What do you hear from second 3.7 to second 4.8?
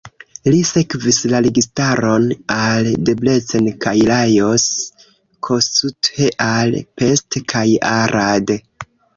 kaj Lajos